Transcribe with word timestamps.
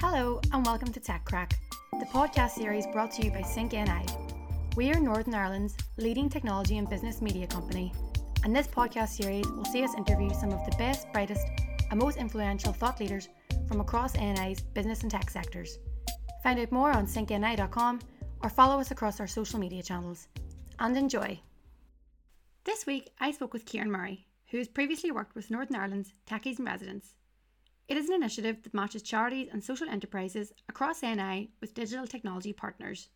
Hello 0.00 0.40
and 0.54 0.64
welcome 0.64 0.90
to 0.94 0.98
Tech 0.98 1.26
Crack, 1.26 1.58
the 1.92 2.06
podcast 2.06 2.52
series 2.52 2.86
brought 2.86 3.12
to 3.12 3.22
you 3.22 3.30
by 3.30 3.42
Sync 3.42 3.72
NI. 3.72 4.06
We 4.74 4.90
are 4.90 4.98
Northern 4.98 5.34
Ireland's 5.34 5.76
leading 5.98 6.30
technology 6.30 6.78
and 6.78 6.88
business 6.88 7.20
media 7.20 7.46
company, 7.46 7.92
and 8.42 8.56
this 8.56 8.66
podcast 8.66 9.10
series 9.10 9.46
will 9.46 9.66
see 9.66 9.84
us 9.84 9.94
interview 9.94 10.32
some 10.32 10.52
of 10.52 10.64
the 10.64 10.74
best, 10.78 11.12
brightest, 11.12 11.46
and 11.90 12.00
most 12.00 12.16
influential 12.16 12.72
thought 12.72 12.98
leaders 12.98 13.28
from 13.68 13.82
across 13.82 14.14
NI's 14.14 14.62
business 14.62 15.02
and 15.02 15.10
tech 15.10 15.28
sectors. 15.28 15.78
Find 16.42 16.58
out 16.58 16.72
more 16.72 16.92
on 16.92 17.06
syncni.com 17.06 18.00
or 18.42 18.48
follow 18.48 18.80
us 18.80 18.92
across 18.92 19.20
our 19.20 19.26
social 19.26 19.60
media 19.60 19.82
channels. 19.82 20.28
And 20.78 20.96
enjoy! 20.96 21.38
This 22.64 22.86
week, 22.86 23.10
I 23.20 23.32
spoke 23.32 23.52
with 23.52 23.66
Kieran 23.66 23.90
Murray, 23.90 24.26
who 24.50 24.56
has 24.56 24.66
previously 24.66 25.10
worked 25.10 25.34
with 25.34 25.50
Northern 25.50 25.76
Ireland's 25.76 26.14
Techies 26.26 26.58
in 26.58 26.64
Residence. 26.64 27.16
It 27.90 27.96
is 27.96 28.08
an 28.08 28.14
initiative 28.14 28.62
that 28.62 28.72
matches 28.72 29.02
charities 29.02 29.48
and 29.50 29.64
social 29.64 29.88
enterprises 29.88 30.52
across 30.68 31.02
NI 31.02 31.50
with 31.60 31.74
digital 31.74 32.06
technology 32.06 32.52
partners. 32.52 33.08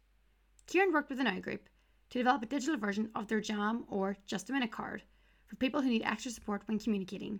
Kieran 0.67 0.93
worked 0.93 1.11
with 1.11 1.19
the 1.19 1.25
Now 1.25 1.39
Group 1.39 1.69
to 2.11 2.19
develop 2.19 2.43
a 2.43 2.47
digital 2.47 2.77
version 2.77 3.09
of 3.15 3.29
their 3.29 3.41
JAM 3.41 3.85
or 3.89 4.17
Just 4.27 4.51
a 4.51 4.53
Minute 4.53 4.73
card 4.73 5.05
for 5.47 5.55
people 5.55 5.81
who 5.81 5.91
need 5.91 6.03
extra 6.03 6.33
support 6.33 6.63
when 6.67 6.81
communicating. 6.81 7.39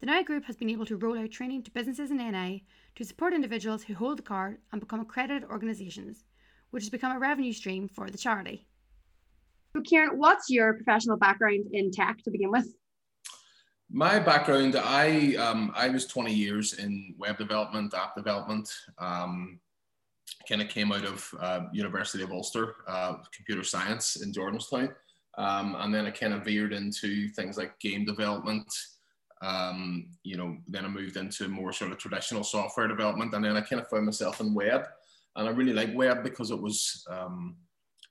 The 0.00 0.06
Now 0.06 0.22
Group 0.22 0.46
has 0.46 0.56
been 0.56 0.70
able 0.70 0.86
to 0.86 0.96
roll 0.96 1.18
out 1.18 1.30
training 1.30 1.62
to 1.64 1.70
businesses 1.70 2.10
in 2.10 2.16
NI 2.16 2.64
to 2.94 3.04
support 3.04 3.34
individuals 3.34 3.82
who 3.82 3.92
hold 3.92 4.16
the 4.16 4.22
card 4.22 4.56
and 4.72 4.80
become 4.80 5.00
accredited 5.00 5.44
organisations, 5.50 6.24
which 6.70 6.84
has 6.84 6.90
become 6.90 7.14
a 7.14 7.18
revenue 7.18 7.52
stream 7.52 7.86
for 7.86 8.08
the 8.08 8.16
charity. 8.16 8.66
So, 9.74 9.82
Kieran, 9.82 10.16
what's 10.16 10.48
your 10.48 10.72
professional 10.72 11.18
background 11.18 11.66
in 11.72 11.90
tech 11.90 12.16
to 12.24 12.30
begin 12.30 12.50
with? 12.50 12.74
My 13.90 14.18
background, 14.18 14.74
I 14.76 15.36
um, 15.36 15.72
I 15.76 15.88
was 15.88 16.06
20 16.06 16.34
years 16.34 16.74
in 16.74 17.14
web 17.18 17.38
development, 17.38 17.94
app 17.94 18.16
development. 18.16 18.68
Um, 18.98 19.60
kind 20.48 20.60
of 20.60 20.68
came 20.68 20.92
out 20.92 21.04
of 21.04 21.28
uh, 21.40 21.60
University 21.72 22.22
of 22.24 22.32
Ulster, 22.32 22.76
uh, 22.88 23.16
computer 23.34 23.62
science 23.62 24.16
in 24.22 24.32
Jordanstown, 24.32 24.92
um, 25.38 25.76
and 25.78 25.94
then 25.94 26.06
I 26.06 26.10
kind 26.10 26.34
of 26.34 26.44
veered 26.44 26.72
into 26.72 27.28
things 27.28 27.56
like 27.56 27.78
game 27.78 28.04
development. 28.04 28.72
Um, 29.42 30.08
you 30.24 30.36
know, 30.36 30.56
then 30.66 30.84
I 30.84 30.88
moved 30.88 31.16
into 31.16 31.46
more 31.46 31.72
sort 31.72 31.92
of 31.92 31.98
traditional 31.98 32.42
software 32.42 32.88
development, 32.88 33.34
and 33.34 33.44
then 33.44 33.56
I 33.56 33.60
kind 33.60 33.80
of 33.80 33.88
found 33.88 34.06
myself 34.06 34.40
in 34.40 34.52
web, 34.52 34.84
and 35.36 35.48
I 35.48 35.52
really 35.52 35.72
like 35.72 35.94
web 35.94 36.24
because 36.24 36.50
it 36.50 36.60
was, 36.60 37.06
um, 37.08 37.56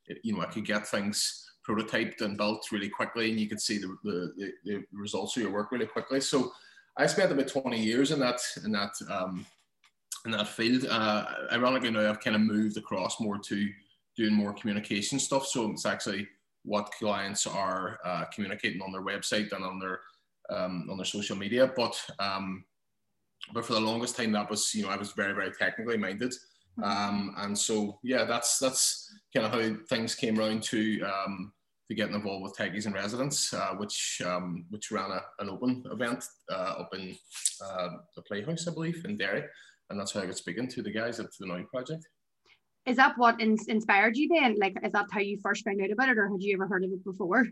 it, 0.07 0.19
you 0.23 0.33
know, 0.33 0.41
I 0.41 0.45
could 0.45 0.65
get 0.65 0.87
things 0.87 1.45
prototyped 1.67 2.21
and 2.21 2.37
built 2.37 2.71
really 2.71 2.89
quickly, 2.89 3.29
and 3.29 3.39
you 3.39 3.47
could 3.47 3.61
see 3.61 3.77
the, 3.77 3.97
the, 4.03 4.51
the 4.63 4.83
results 4.91 5.35
of 5.35 5.43
your 5.43 5.51
work 5.51 5.71
really 5.71 5.85
quickly. 5.85 6.21
So 6.21 6.51
I 6.97 7.07
spent 7.07 7.31
about 7.31 7.47
20 7.47 7.79
years 7.79 8.11
in 8.11 8.19
that 8.19 8.39
in 8.63 8.71
that 8.71 8.93
um, 9.09 9.45
in 10.25 10.31
that 10.31 10.47
field. 10.47 10.85
Uh, 10.89 11.25
ironically, 11.51 11.91
now 11.91 12.09
I've 12.09 12.21
kind 12.21 12.35
of 12.35 12.41
moved 12.41 12.77
across 12.77 13.19
more 13.19 13.37
to 13.37 13.69
doing 14.15 14.33
more 14.33 14.53
communication 14.53 15.19
stuff. 15.19 15.45
So 15.47 15.71
it's 15.71 15.85
actually 15.85 16.27
what 16.63 16.91
clients 16.97 17.45
are 17.45 17.99
uh, 18.03 18.25
communicating 18.33 18.81
on 18.81 18.91
their 18.91 19.03
website 19.03 19.51
and 19.51 19.63
on 19.63 19.79
their 19.79 19.99
um, 20.49 20.87
on 20.89 20.97
their 20.97 21.05
social 21.05 21.35
media. 21.35 21.71
But 21.75 21.99
um, 22.19 22.63
but 23.53 23.65
for 23.65 23.73
the 23.73 23.79
longest 23.79 24.15
time, 24.15 24.31
that 24.31 24.49
was 24.49 24.73
you 24.73 24.83
know 24.83 24.89
I 24.89 24.97
was 24.97 25.11
very 25.11 25.33
very 25.33 25.51
technically 25.51 25.97
minded. 25.97 26.33
Mm-hmm. 26.79 26.83
Um, 26.83 27.35
and 27.37 27.57
so 27.57 27.99
yeah, 28.03 28.25
that's 28.25 28.59
that's 28.59 29.13
kind 29.33 29.45
of 29.45 29.53
how 29.53 29.77
things 29.89 30.15
came 30.15 30.39
around 30.39 30.63
to 30.63 31.01
um, 31.03 31.53
to 31.87 31.95
getting 31.95 32.15
involved 32.15 32.43
with 32.43 32.57
Techies 32.57 32.85
in 32.85 32.93
Residence, 32.93 33.53
uh, 33.53 33.73
which 33.75 34.21
um, 34.25 34.65
which 34.69 34.91
ran 34.91 35.11
a, 35.11 35.21
an 35.39 35.49
open 35.49 35.83
event 35.91 36.23
uh, 36.51 36.75
up 36.79 36.89
in 36.93 37.15
uh, 37.63 37.89
the 38.15 38.21
Playhouse, 38.23 38.67
I 38.67 38.73
believe, 38.73 39.05
in 39.05 39.17
Derry, 39.17 39.43
and 39.89 39.99
that's 39.99 40.11
how 40.11 40.21
I 40.21 40.25
got 40.25 40.37
speaking 40.37 40.67
to 40.69 40.81
the 40.81 40.91
guys 40.91 41.19
at 41.19 41.27
the 41.39 41.45
Now 41.45 41.63
Project. 41.71 42.05
Is 42.85 42.97
that 42.97 43.17
what 43.17 43.39
in- 43.41 43.57
inspired 43.67 44.15
you 44.15 44.27
then? 44.27 44.55
Like, 44.59 44.77
is 44.83 44.91
that 44.91 45.07
how 45.11 45.19
you 45.19 45.39
first 45.41 45.63
found 45.63 45.81
out 45.81 45.91
about 45.91 46.09
it, 46.09 46.17
or 46.17 46.29
had 46.29 46.41
you 46.41 46.55
ever 46.55 46.67
heard 46.67 46.83
of 46.83 46.91
it 46.91 47.03
before? 47.03 47.45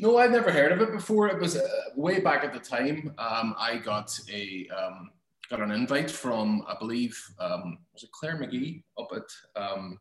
No, 0.00 0.16
I'd 0.18 0.30
never 0.30 0.50
heard 0.50 0.72
of 0.72 0.80
it 0.80 0.92
before. 0.92 1.28
It 1.28 1.40
was 1.40 1.56
uh, 1.56 1.68
way 1.96 2.20
back 2.20 2.44
at 2.44 2.52
the 2.52 2.60
time. 2.60 3.12
Um, 3.18 3.54
I 3.58 3.76
got 3.76 4.18
a 4.32 4.68
um, 4.68 5.10
got 5.50 5.60
an 5.60 5.70
invite 5.70 6.10
from, 6.10 6.62
I 6.68 6.74
believe, 6.78 7.18
um, 7.38 7.78
was 7.92 8.02
it 8.02 8.12
Claire 8.12 8.36
McGee 8.36 8.82
up 8.98 9.08
at 9.14 9.60
um, 9.60 9.98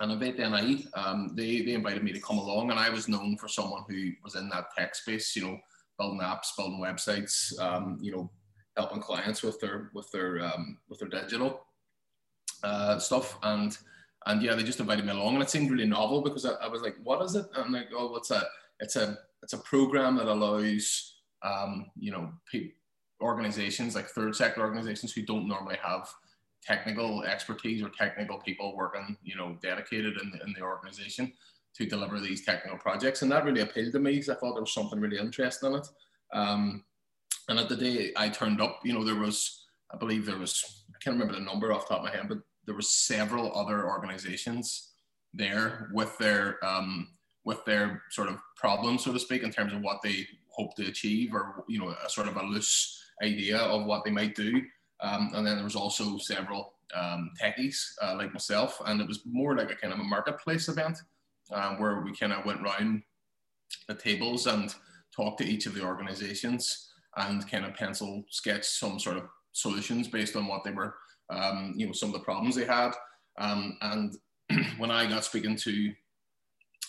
event 0.00 0.38
Innovate 0.38 0.38
NI, 0.38 0.86
um, 0.94 1.32
they, 1.34 1.62
they 1.62 1.74
invited 1.74 2.02
me 2.02 2.12
to 2.12 2.20
come 2.20 2.38
along, 2.38 2.70
and 2.70 2.78
I 2.78 2.90
was 2.90 3.08
known 3.08 3.36
for 3.36 3.48
someone 3.48 3.82
who 3.88 4.10
was 4.22 4.36
in 4.36 4.48
that 4.50 4.66
tech 4.76 4.94
space, 4.94 5.34
you 5.36 5.42
know, 5.42 5.58
building 5.98 6.20
apps, 6.20 6.56
building 6.56 6.80
websites, 6.80 7.58
um, 7.60 7.98
you 8.00 8.12
know, 8.12 8.30
helping 8.76 9.00
clients 9.00 9.42
with 9.42 9.60
their 9.60 9.90
with 9.94 10.10
their 10.12 10.42
um, 10.42 10.78
with 10.88 10.98
their 10.98 11.08
digital 11.08 11.66
uh, 12.62 12.98
stuff, 12.98 13.38
and 13.42 13.76
and 14.26 14.42
yeah, 14.42 14.54
they 14.54 14.62
just 14.62 14.80
invited 14.80 15.04
me 15.04 15.12
along, 15.12 15.34
and 15.34 15.42
it 15.42 15.50
seemed 15.50 15.70
really 15.70 15.86
novel 15.86 16.22
because 16.22 16.46
I, 16.46 16.52
I 16.54 16.68
was 16.68 16.82
like, 16.82 16.96
what 17.02 17.22
is 17.22 17.34
it? 17.34 17.46
And 17.54 17.64
I'm 17.64 17.72
like, 17.72 17.88
oh, 17.94 18.10
what's 18.10 18.30
a 18.30 18.46
it's 18.80 18.96
a 18.96 19.18
it's 19.42 19.52
a 19.52 19.58
program 19.58 20.16
that 20.16 20.26
allows 20.26 21.16
um, 21.42 21.90
you 21.96 22.12
know 22.12 22.32
pe- 22.50 22.72
organizations 23.22 23.94
like 23.94 24.08
third 24.08 24.34
sector 24.36 24.60
organizations 24.60 25.12
who 25.12 25.22
don't 25.22 25.48
normally 25.48 25.78
have 25.82 26.08
technical 26.62 27.24
expertise 27.24 27.82
or 27.82 27.90
technical 27.90 28.38
people 28.38 28.76
working, 28.76 29.16
you 29.22 29.36
know, 29.36 29.56
dedicated 29.62 30.20
in 30.20 30.30
the, 30.30 30.42
in 30.44 30.52
the 30.52 30.62
organization 30.62 31.32
to 31.74 31.86
deliver 31.86 32.20
these 32.20 32.44
technical 32.44 32.78
projects. 32.78 33.22
And 33.22 33.32
that 33.32 33.44
really 33.44 33.62
appealed 33.62 33.92
to 33.92 33.98
me 33.98 34.12
because 34.12 34.28
I 34.28 34.34
thought 34.34 34.54
there 34.54 34.62
was 34.62 34.74
something 34.74 35.00
really 35.00 35.18
interesting 35.18 35.72
in 35.72 35.78
it. 35.78 35.88
Um, 36.32 36.84
and 37.48 37.58
at 37.58 37.68
the 37.68 37.76
day 37.76 38.12
I 38.16 38.28
turned 38.28 38.60
up, 38.60 38.80
you 38.84 38.92
know, 38.92 39.04
there 39.04 39.16
was, 39.16 39.66
I 39.92 39.96
believe 39.96 40.24
there 40.24 40.38
was, 40.38 40.84
I 40.90 40.98
can't 41.02 41.14
remember 41.14 41.34
the 41.34 41.44
number 41.44 41.72
off 41.72 41.88
the 41.88 41.94
top 41.94 42.04
of 42.04 42.10
my 42.10 42.16
head, 42.16 42.28
but 42.28 42.38
there 42.66 42.74
were 42.74 42.82
several 42.82 43.56
other 43.58 43.88
organizations 43.88 44.90
there 45.34 45.90
with 45.92 46.16
their, 46.18 46.64
um, 46.64 47.08
with 47.44 47.64
their 47.64 48.02
sort 48.10 48.28
of 48.28 48.36
problems, 48.56 49.02
so 49.02 49.12
to 49.12 49.18
speak, 49.18 49.42
in 49.42 49.50
terms 49.50 49.72
of 49.72 49.80
what 49.80 50.00
they 50.02 50.26
hope 50.48 50.76
to 50.76 50.86
achieve 50.86 51.34
or, 51.34 51.64
you 51.68 51.80
know, 51.80 51.88
a 51.88 52.08
sort 52.08 52.28
of 52.28 52.36
a 52.36 52.42
loose 52.42 53.01
idea 53.22 53.58
of 53.58 53.86
what 53.86 54.04
they 54.04 54.10
might 54.10 54.34
do. 54.34 54.62
Um, 55.00 55.30
and 55.34 55.46
then 55.46 55.56
there 55.56 55.64
was 55.64 55.76
also 55.76 56.18
several 56.18 56.74
um, 56.94 57.30
techies 57.40 57.92
uh, 58.02 58.14
like 58.16 58.32
myself, 58.32 58.80
and 58.86 59.00
it 59.00 59.08
was 59.08 59.20
more 59.24 59.56
like 59.56 59.70
a 59.70 59.74
kind 59.74 59.92
of 59.92 60.00
a 60.00 60.04
marketplace 60.04 60.68
event 60.68 60.98
um, 61.52 61.80
where 61.80 62.00
we 62.00 62.14
kind 62.14 62.32
of 62.32 62.44
went 62.44 62.62
around 62.62 63.02
the 63.88 63.94
tables 63.94 64.46
and 64.46 64.74
talked 65.14 65.38
to 65.38 65.46
each 65.46 65.66
of 65.66 65.74
the 65.74 65.82
organizations 65.82 66.90
and 67.16 67.50
kind 67.50 67.64
of 67.64 67.74
pencil 67.74 68.24
sketch 68.30 68.64
some 68.64 68.98
sort 68.98 69.16
of 69.16 69.24
solutions 69.52 70.08
based 70.08 70.36
on 70.36 70.46
what 70.46 70.64
they 70.64 70.70
were, 70.70 70.94
um, 71.30 71.74
you 71.76 71.86
know, 71.86 71.92
some 71.92 72.08
of 72.08 72.14
the 72.14 72.20
problems 72.20 72.54
they 72.54 72.64
had. 72.64 72.92
Um, 73.38 73.76
and 73.82 74.16
when 74.78 74.90
I 74.90 75.08
got 75.08 75.24
speaking 75.24 75.56
to 75.56 75.92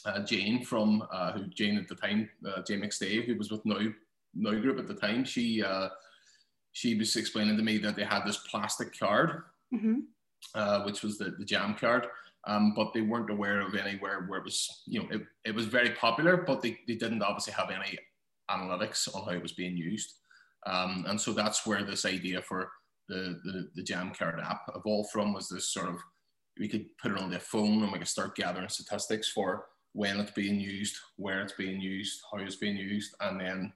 uh, 0.06 0.20
Jane 0.20 0.64
from 0.64 1.06
uh, 1.12 1.34
who 1.34 1.48
Jane 1.48 1.78
at 1.78 1.88
the 1.88 1.96
time, 1.96 2.30
uh, 2.48 2.62
Jane 2.64 2.82
McStave, 2.82 3.26
who 3.26 3.38
was 3.38 3.52
with 3.52 3.66
No 3.66 3.94
Now 4.34 4.60
Group 4.60 4.80
at 4.80 4.88
the 4.88 4.94
time, 4.94 5.24
she 5.24 5.64
uh, 5.64 5.90
she 6.74 6.96
was 6.96 7.16
explaining 7.16 7.58
to 7.58 7.64
me 7.64 7.78
that 7.78 7.96
they 7.96 8.04
had 8.04 8.26
this 8.26 8.38
plastic 8.50 8.98
card, 8.98 9.44
mm-hmm. 9.74 10.00
uh, 10.56 10.84
which 10.84 11.02
was 11.02 11.18
the, 11.18 11.36
the 11.40 11.46
jam 11.46 11.76
card. 11.76 12.08
Um, 12.46 12.74
but 12.76 12.92
they 12.94 13.00
weren't 13.00 13.30
aware 13.30 13.62
of 13.62 13.74
anywhere 13.74 14.26
where 14.28 14.40
it 14.40 14.44
was, 14.44 14.84
you 14.86 15.00
know, 15.00 15.08
it, 15.12 15.22
it 15.46 15.56
was 15.56 15.66
very 15.66 15.92
popular, 15.92 16.36
but 16.36 16.62
they, 16.62 16.78
they 16.88 16.96
didn't 16.96 17.22
obviously 17.22 17.54
have 17.54 17.70
any 17.70 17.98
analytics 18.52 19.08
on 19.16 19.24
how 19.24 19.32
it 19.32 19.42
was 19.42 19.54
being 19.54 19.78
used. 19.78 20.16
Um, 20.66 21.06
and 21.08 21.20
so 21.20 21.32
that's 21.32 21.66
where 21.66 21.84
this 21.84 22.06
idea 22.06 22.42
for 22.42 22.70
the, 23.08 23.40
the, 23.46 23.70
the 23.76 23.84
Jam 23.84 24.12
Card 24.18 24.42
app 24.42 24.64
evolved 24.76 25.12
from 25.12 25.34
was 25.34 25.48
this 25.48 25.70
sort 25.70 25.88
of, 25.88 25.96
we 26.60 26.68
could 26.68 26.86
put 26.98 27.12
it 27.12 27.18
on 27.18 27.30
their 27.30 27.40
phone 27.40 27.82
and 27.82 27.92
we 27.94 28.00
could 28.00 28.08
start 28.08 28.36
gathering 28.36 28.68
statistics 28.68 29.30
for 29.30 29.66
when 29.94 30.20
it's 30.20 30.32
being 30.32 30.60
used, 30.60 30.98
where 31.16 31.42
it's 31.42 31.54
being 31.54 31.80
used, 31.80 32.22
how 32.32 32.40
it's 32.40 32.58
being 32.58 32.76
used. 32.76 33.16
And 33.22 33.40
then 33.40 33.74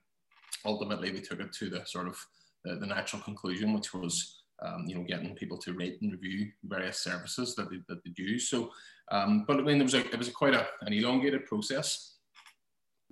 ultimately 0.65 1.11
we 1.11 1.21
took 1.21 1.39
it 1.39 1.53
to 1.53 1.69
the 1.69 1.85
sort 1.85 2.07
of 2.07 2.17
the, 2.67 2.75
the 2.75 2.85
natural 2.85 3.21
conclusion, 3.21 3.73
which 3.73 3.93
was 3.93 4.43
um, 4.65 4.85
you 4.87 4.95
know 4.95 5.03
getting 5.03 5.35
people 5.35 5.57
to 5.59 5.73
rate 5.73 5.99
and 6.01 6.11
review 6.11 6.51
various 6.63 6.99
services 6.99 7.55
that 7.55 7.69
they, 7.69 7.77
that 7.87 8.03
they 8.03 8.11
use. 8.17 8.49
So, 8.49 8.71
um, 9.11 9.45
but 9.47 9.57
I 9.57 9.61
mean, 9.61 9.77
there 9.77 9.85
was 9.85 9.93
a 9.93 10.05
it 10.05 10.17
was 10.17 10.27
a 10.27 10.31
quite 10.31 10.53
a, 10.53 10.67
an 10.81 10.93
elongated 10.93 11.45
process. 11.45 12.15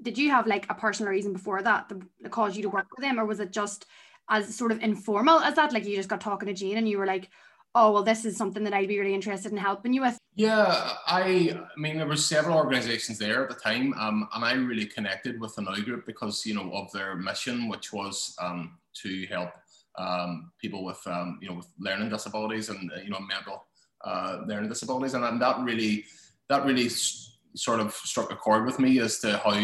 Did 0.02 0.18
you 0.18 0.30
have 0.31 0.46
like 0.46 0.66
a 0.69 0.75
personal 0.75 1.12
reason 1.12 1.34
before 1.34 1.62
that 1.62 1.92
that 2.22 2.31
caused 2.31 2.56
you 2.56 2.63
to 2.63 2.69
work 2.69 2.88
with 2.96 3.06
them, 3.06 3.19
or 3.19 3.25
was 3.25 3.40
it 3.40 3.52
just 3.52 3.86
as 4.30 4.56
sort 4.56 4.72
of 4.72 4.81
informal 4.81 5.40
as 5.40 5.56
that? 5.56 5.72
Like 5.72 5.86
you 5.86 5.96
just 5.96 6.10
got 6.10 6.22
talking 6.22 6.48
to 6.48 6.54
Jane 6.54 6.78
and 6.78 6.90
you 6.90 6.98
were 6.98 7.06
like, 7.06 7.30
oh 7.75 7.92
well, 7.92 8.04
this 8.04 8.25
is 8.25 8.38
something 8.38 8.63
that 8.63 8.74
I'd 8.74 8.88
be 8.88 8.98
really 8.98 9.13
interested 9.13 9.51
in 9.51 9.57
helping 9.57 9.94
you 9.94 10.01
with. 10.01 10.18
Yeah, 10.36 10.94
I, 11.07 11.60
I 11.75 11.80
mean, 11.80 11.98
there 11.98 12.07
were 12.07 12.16
several 12.16 12.57
organisations 12.57 13.19
there 13.19 13.44
at 13.44 13.50
the 13.50 13.56
time, 13.56 13.94
um, 14.00 14.27
and 14.33 14.44
I 14.44 14.54
really 14.54 14.86
connected 14.86 15.39
with 15.39 15.56
the 15.56 15.62
Now 15.62 15.75
Group 15.75 16.06
because 16.06 16.45
you 16.45 16.56
know 16.56 16.72
of 16.74 16.92
their 16.92 17.16
mission, 17.16 17.68
which 17.68 17.94
was 17.94 18.36
um, 18.42 18.80
to 19.04 19.25
help 19.27 19.51
um, 19.98 20.51
people 20.60 20.83
with 20.83 21.06
um, 21.06 21.38
you 21.42 21.50
know 21.50 21.56
with 21.56 21.68
learning 21.80 22.10
disabilities 22.10 22.69
and 22.69 22.92
you 23.04 23.10
know 23.10 23.19
mental 23.19 23.66
uh, 24.04 24.42
learning 24.48 24.69
disabilities, 24.69 25.13
and, 25.13 25.24
and 25.24 25.42
that 25.42 25.60
really 25.60 26.06
that 26.50 26.66
really 26.66 26.88
s- 26.88 27.38
sort 27.56 27.80
of 27.80 27.94
struck 27.94 28.31
a 28.31 28.36
chord 28.36 28.66
with 28.66 28.80
me 28.80 29.00
as 29.00 29.19
to 29.19 29.38
how 29.38 29.62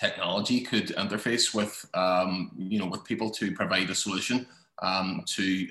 technology 0.00 0.60
could 0.60 0.88
interface 0.88 1.52
with 1.52 1.84
um, 1.94 2.52
you 2.56 2.78
know 2.78 2.86
with 2.86 3.04
people 3.04 3.30
to 3.30 3.52
provide 3.52 3.90
a 3.90 3.94
solution 3.94 4.46
um, 4.82 5.22
to 5.26 5.68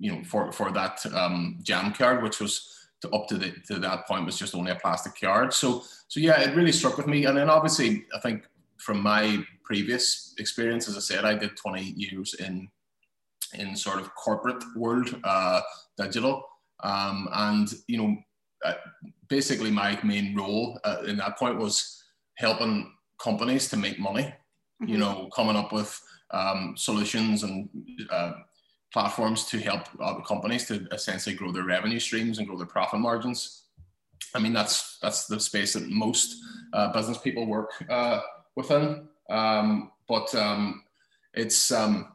you 0.00 0.10
know 0.10 0.24
for 0.24 0.50
for 0.50 0.72
that 0.72 1.04
um, 1.14 1.58
jam 1.62 1.92
card, 1.92 2.22
which 2.22 2.40
was 2.40 2.74
to 3.02 3.10
up 3.10 3.28
to 3.28 3.36
the 3.36 3.52
to 3.68 3.78
that 3.78 4.06
point 4.06 4.26
was 4.26 4.38
just 4.38 4.54
only 4.54 4.72
a 4.72 4.76
plastic 4.76 5.12
card. 5.20 5.52
So 5.52 5.84
so 6.08 6.18
yeah, 6.18 6.40
it 6.40 6.56
really 6.56 6.72
struck 6.72 6.96
with 6.96 7.06
me. 7.06 7.26
And 7.26 7.36
then 7.36 7.48
obviously, 7.48 8.06
I 8.14 8.18
think 8.20 8.48
from 8.78 9.00
my 9.00 9.44
previous 9.62 10.34
experience, 10.38 10.88
as 10.88 10.96
I 10.96 11.00
said, 11.00 11.24
I 11.24 11.34
did 11.34 11.56
20 11.56 11.82
years 11.82 12.34
in 12.34 12.68
in 13.54 13.76
sort 13.76 14.00
of 14.00 14.14
corporate 14.14 14.62
world 14.74 15.20
uh, 15.24 15.60
digital, 15.98 16.44
um, 16.82 17.28
and 17.32 17.68
you 17.86 17.98
know, 17.98 18.16
uh, 18.64 18.74
basically 19.28 19.70
my 19.70 19.98
main 20.02 20.34
role 20.34 20.78
uh, 20.84 21.02
in 21.06 21.16
that 21.18 21.38
point 21.38 21.58
was 21.58 22.02
helping 22.36 22.92
companies 23.22 23.68
to 23.68 23.76
make 23.76 23.98
money. 23.98 24.22
Mm-hmm. 24.22 24.88
You 24.88 24.98
know, 24.98 25.28
coming 25.34 25.56
up 25.56 25.72
with 25.72 26.00
um, 26.30 26.74
solutions 26.76 27.42
and 27.42 27.68
uh, 28.10 28.32
platforms 28.92 29.44
to 29.46 29.58
help 29.58 29.82
other 30.00 30.22
companies 30.22 30.66
to 30.66 30.86
essentially 30.92 31.34
grow 31.34 31.52
their 31.52 31.64
revenue 31.64 32.00
streams 32.00 32.38
and 32.38 32.46
grow 32.46 32.56
their 32.56 32.66
profit 32.66 33.00
margins. 33.00 33.62
I 34.34 34.38
mean, 34.38 34.52
that's 34.52 34.98
that's 34.98 35.26
the 35.26 35.40
space 35.40 35.72
that 35.74 35.88
most 35.88 36.36
uh, 36.72 36.92
business 36.92 37.18
people 37.18 37.46
work 37.46 37.70
uh, 37.88 38.20
within. 38.56 39.08
Um, 39.28 39.92
but 40.08 40.34
um, 40.34 40.84
it's 41.34 41.70
um, 41.70 42.12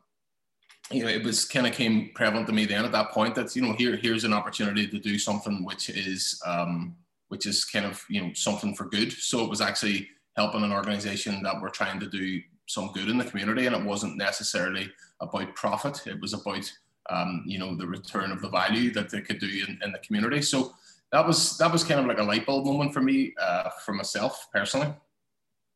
you 0.92 1.04
know 1.04 1.10
it 1.10 1.24
was 1.24 1.45
kind 1.45 1.66
of 1.66 1.74
came 1.74 2.12
prevalent 2.13 2.48
to 2.48 2.54
me 2.54 2.66
then 2.66 2.86
at 2.86 2.92
that 2.92 3.12
point 3.12 3.36
that 3.36 3.56
you 3.56 3.62
know 3.62 3.74
here 3.74 3.95
here's 3.95 4.24
an 4.24 4.33
opportunity 4.33 4.88
to 4.88 5.00
do 5.00 5.18
something 5.18 5.63
which 5.63 5.89
is 5.89 6.42
um, 6.45 6.95
which 7.30 7.45
is 7.45 7.66
kind 7.66 7.86
of 7.86 8.04
you 8.10 8.22
know 8.22 8.33
something 8.33 8.75
for 8.75 8.86
good. 8.86 9.12
So 9.12 9.44
it 9.44 9.50
was 9.50 9.62
actually 9.62 10.10
helping 10.36 10.63
an 10.63 10.74
organization 10.74 11.42
that 11.44 11.62
we're 11.62 11.69
trying 11.69 12.00
to 12.01 12.07
do 12.07 12.42
some 12.67 12.91
good 12.94 13.09
in 13.09 13.17
the 13.17 13.25
community, 13.25 13.65
and 13.65 13.75
it 13.75 13.83
wasn't 13.83 14.17
necessarily 14.17 14.91
about 15.21 15.56
profit. 15.56 16.06
It 16.07 16.19
was 16.19 16.33
about 16.33 16.71
um, 17.09 17.44
you 17.45 17.59
know 17.59 17.75
the 17.75 17.88
return 17.88 18.31
of 18.31 18.41
the 18.41 18.50
value 18.50 18.91
that 18.94 19.09
they 19.09 19.21
could 19.21 19.39
do 19.39 19.47
in, 19.47 19.79
in, 19.83 19.91
the 19.91 20.00
community. 20.00 20.41
So 20.41 20.73
that 21.12 21.25
was 21.25 21.57
that 21.57 21.71
was 21.71 21.83
kind 21.83 22.00
of 22.00 22.07
like 22.07 22.19
a 22.19 22.23
light 22.23 22.45
bulb 22.45 22.65
moment 22.65 22.94
for 22.94 23.01
me, 23.01 23.33
uh, 23.39 23.69
for 23.85 23.94
myself 23.94 24.47
personally. 24.51 24.94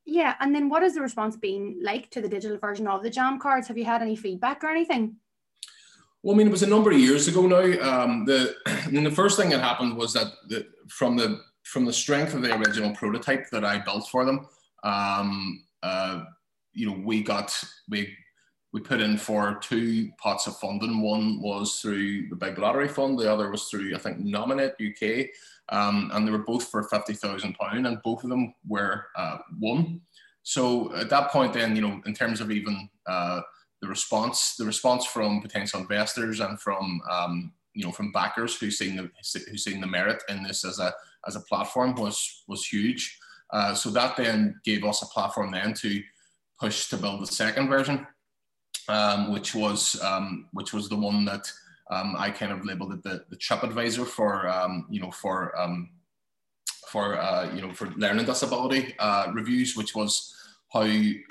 Yeah, 0.05 0.35
and 0.39 0.55
then 0.55 0.69
what 0.69 0.81
has 0.81 0.95
the 0.95 1.01
response 1.01 1.37
been 1.37 1.79
like 1.83 2.09
to 2.11 2.21
the 2.21 2.29
digital 2.29 2.57
version 2.57 2.87
of 2.87 3.03
the 3.03 3.11
Jam 3.11 3.39
cards? 3.39 3.67
Have 3.67 3.77
you 3.77 3.85
had 3.85 4.01
any 4.01 4.15
feedback 4.15 4.63
or 4.63 4.69
anything? 4.69 5.17
Well, 6.23 6.33
I 6.33 6.37
mean, 6.37 6.47
it 6.47 6.51
was 6.51 6.63
a 6.63 6.67
number 6.67 6.91
of 6.91 6.99
years 6.99 7.27
ago 7.27 7.45
now. 7.47 8.03
Um, 8.03 8.25
the 8.25 8.55
I 8.65 8.89
mean, 8.89 9.03
the 9.09 9.11
first 9.11 9.37
thing 9.37 9.49
that 9.51 9.61
happened 9.61 9.95
was 9.95 10.13
that 10.13 10.27
the, 10.47 10.67
from 10.89 11.15
the 11.15 11.41
from 11.63 11.85
the 11.85 11.93
strength 11.93 12.33
of 12.33 12.41
the 12.41 12.55
original 12.55 12.95
prototype 12.95 13.49
that 13.51 13.63
I 13.63 13.77
built 13.77 14.09
for 14.09 14.25
them, 14.25 14.47
um, 14.83 15.63
uh, 15.83 16.23
you 16.73 16.87
know, 16.87 17.01
we 17.03 17.23
got 17.23 17.53
we 17.89 18.15
we 18.71 18.79
put 18.79 19.01
in 19.01 19.17
for 19.17 19.55
two 19.55 20.11
pots 20.17 20.47
of 20.47 20.57
funding. 20.57 21.01
One 21.01 21.41
was 21.41 21.79
through 21.79 22.29
the 22.29 22.35
Big 22.35 22.57
Lottery 22.59 22.87
Fund, 22.87 23.17
the 23.17 23.31
other 23.31 23.49
was 23.49 23.65
through, 23.65 23.95
I 23.95 23.97
think, 23.97 24.19
Nominet 24.19 24.73
UK. 24.79 25.29
Um, 25.69 26.11
and 26.13 26.27
they 26.27 26.31
were 26.31 26.39
both 26.39 26.67
for 26.69 26.87
£50,000, 26.87 27.55
and 27.71 28.01
both 28.03 28.23
of 28.23 28.29
them 28.29 28.53
were 28.67 29.05
uh, 29.15 29.37
won. 29.59 30.01
So 30.43 30.95
at 30.95 31.09
that 31.09 31.31
point, 31.31 31.53
then, 31.53 31.75
you 31.75 31.81
know, 31.81 32.01
in 32.05 32.13
terms 32.13 32.41
of 32.41 32.51
even 32.51 32.89
uh, 33.07 33.41
the 33.81 33.87
response, 33.87 34.55
the 34.55 34.65
response 34.65 35.05
from 35.05 35.41
potential 35.41 35.79
investors 35.79 36.39
and 36.39 36.59
from, 36.59 37.01
um, 37.09 37.53
you 37.73 37.85
know, 37.85 37.91
from 37.91 38.11
backers 38.11 38.57
who 38.57 38.71
seen 38.71 38.95
the 38.95 39.09
who 39.49 39.57
seen 39.57 39.79
the 39.79 39.87
merit 39.87 40.23
in 40.27 40.43
this 40.43 40.65
as 40.65 40.79
a 40.79 40.93
as 41.27 41.35
a 41.35 41.41
platform 41.41 41.93
was 41.95 42.43
was 42.47 42.65
huge. 42.65 43.19
Uh, 43.51 43.73
so 43.73 43.89
that 43.89 44.17
then 44.17 44.59
gave 44.63 44.83
us 44.83 45.01
a 45.01 45.07
platform 45.07 45.51
then 45.51 45.73
to 45.73 46.01
push 46.59 46.89
to 46.89 46.97
build 46.97 47.21
the 47.21 47.27
second 47.27 47.69
version 47.69 48.05
um, 48.89 49.31
which 49.31 49.55
was 49.55 50.01
um, 50.01 50.47
which 50.51 50.73
was 50.73 50.89
the 50.89 50.95
one 50.95 51.23
that 51.25 51.51
um, 51.91 52.15
I 52.17 52.31
kind 52.31 52.51
of 52.51 52.65
labeled 52.65 52.93
it 52.93 53.03
the, 53.03 53.23
the 53.29 53.37
TripAdvisor 53.37 54.05
for 54.05 54.49
um, 54.49 54.87
you 54.89 54.99
know 54.99 55.11
for 55.11 55.57
um, 55.59 55.91
for 56.87 57.17
uh, 57.17 57.53
you 57.53 57.61
know 57.61 57.71
for 57.71 57.91
learning 57.91 58.25
disability 58.25 58.95
uh, 58.99 59.27
reviews, 59.33 59.77
which 59.77 59.95
was 59.95 60.35
how 60.73 60.83
you 60.83 61.23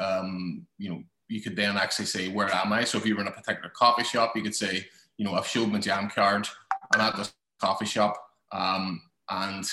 know 0.78 1.02
you 1.28 1.42
could 1.42 1.56
then 1.56 1.76
actually 1.76 2.06
say 2.06 2.28
where 2.28 2.52
am 2.54 2.72
I? 2.72 2.84
So 2.84 2.98
if 2.98 3.06
you 3.06 3.16
were 3.16 3.20
in 3.20 3.28
a 3.28 3.32
particular 3.32 3.70
coffee 3.70 4.04
shop, 4.04 4.36
you 4.36 4.42
could 4.42 4.54
say 4.54 4.86
you 5.16 5.24
know 5.24 5.34
I've 5.34 5.46
showed 5.46 5.70
my 5.70 5.80
jam 5.80 6.08
card. 6.08 6.48
I'm 6.94 7.00
at 7.00 7.16
this 7.16 7.32
coffee 7.60 7.86
shop, 7.86 8.16
and 8.52 9.68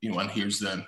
you 0.00 0.10
know 0.10 0.18
and 0.18 0.30
here's 0.30 0.58
the 0.58 0.84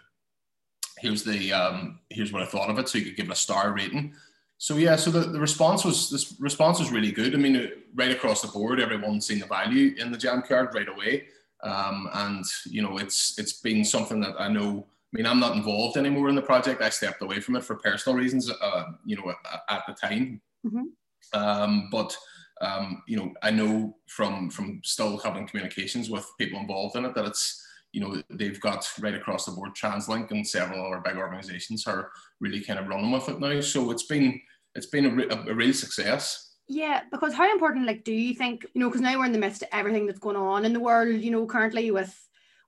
here's 1.01 1.25
the 1.25 1.95
here's 2.11 2.33
what 2.33 2.43
I 2.43 2.47
thought 2.47 2.71
of 2.71 2.79
it. 2.79 2.89
So 2.89 2.99
you 2.99 3.05
could 3.05 3.17
give 3.17 3.27
it 3.27 3.33
a 3.33 3.37
star 3.37 3.73
rating 3.73 4.15
so 4.59 4.77
yeah, 4.77 4.97
so 4.97 5.13
the, 5.13 5.21
the 5.21 5.39
response 5.39 5.85
was 5.85 6.11
this 6.11 6.35
response 6.41 6.81
was 6.81 6.91
really 6.91 7.13
good. 7.13 7.33
I 7.33 7.39
mean, 7.39 7.71
right 7.95 8.11
across 8.11 8.43
the 8.43 8.49
board, 8.49 8.81
everyone's 8.81 9.25
seen 9.25 9.39
the 9.39 9.47
value 9.47 9.95
in 9.97 10.11
the 10.11 10.19
jam 10.19 10.43
card 10.43 10.75
right 10.75 10.89
away, 10.89 11.29
um, 11.63 12.11
and 12.13 12.45
you 12.67 12.83
know, 12.83 12.99
it's 12.99 13.39
it's 13.39 13.53
been 13.53 13.85
something 13.85 14.21
that 14.21 14.35
I 14.39 14.49
know. 14.49 14.85
I 14.85 15.17
mean, 15.17 15.27
I'm 15.27 15.39
not 15.39 15.55
involved 15.57 15.97
anymore 15.97 16.29
in 16.29 16.35
the 16.35 16.43
project. 16.43 16.83
I 16.83 16.91
stepped 16.91 17.23
away 17.23 17.39
from 17.39 17.55
it 17.55 17.65
for 17.65 17.77
personal 17.77 18.19
reasons. 18.19 18.51
Uh, 18.51 18.85
you 19.07 19.17
know, 19.17 19.31
at, 19.31 19.63
at 19.71 19.83
the 19.87 19.95
time, 19.95 20.41
mm-hmm. 20.67 21.41
um, 21.41 21.89
but 21.93 22.17
um, 22.61 23.05
you 23.07 23.17
know, 23.17 23.33
I 23.45 23.53
know 23.53 23.97
from 24.09 24.51
from 24.51 24.81
still 24.83 25.19
having 25.19 25.47
communications 25.47 26.11
with 26.11 26.27
people 26.37 26.59
involved 26.59 26.97
in 26.97 27.05
it 27.05 27.15
that 27.15 27.27
it's 27.27 27.65
you 27.93 28.01
know 28.01 28.23
they've 28.31 28.61
got 28.61 28.89
right 29.01 29.15
across 29.15 29.47
the 29.47 29.53
board 29.53 29.75
TransLink 29.75 30.31
and 30.31 30.47
several 30.47 30.87
other 30.87 31.03
big 31.05 31.17
organisations 31.17 31.87
are 31.87 32.11
really 32.41 32.61
kind 32.61 32.79
of 32.79 32.89
running 32.89 33.11
with 33.11 33.29
it 33.29 33.41
now. 33.41 33.61
So 33.61 33.91
it's 33.91 34.05
been 34.05 34.41
it's 34.75 34.87
been 34.87 35.07
a, 35.07 35.11
re- 35.11 35.29
a 35.31 35.55
real 35.55 35.73
success. 35.73 36.49
Yeah, 36.71 37.03
because 37.11 37.33
how 37.33 37.51
important, 37.51 37.87
like, 37.87 38.05
do 38.05 38.13
you 38.13 38.35
think, 38.35 38.67
you 38.75 38.81
know, 38.81 38.89
because 38.89 39.01
now 39.01 39.19
we're 39.19 39.25
in 39.25 39.33
the 39.33 39.39
midst 39.39 39.63
of 39.63 39.69
everything 39.73 40.07
that's 40.07 40.19
going 40.19 40.37
on 40.37 40.67
in 40.67 40.75
the 40.75 40.81
world, 40.81 41.23
you 41.23 41.31
know, 41.31 41.47
currently 41.47 41.91
with 41.91 42.15